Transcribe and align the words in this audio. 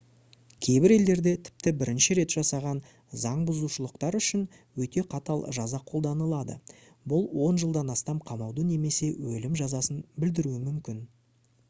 кейбір 0.65 0.91
елдерде 0.93 1.31
тіпті 1.47 1.73
бірінші 1.81 2.15
рет 2.19 2.33
жасаған 2.37 2.79
заңбұзушылықтар 3.23 4.15
үшін 4.21 4.45
өте 4.85 5.03
қатал 5.13 5.45
жаза 5.57 5.83
қолданылады 5.91 6.55
бұл 7.13 7.25
10 7.49 7.59
жылдан 7.65 7.95
астам 7.97 8.23
қамауды 8.31 8.67
немесе 8.71 9.11
өлім 9.35 9.61
жазасын 9.63 10.01
білдіруі 10.25 10.63
мүмкін 10.71 11.05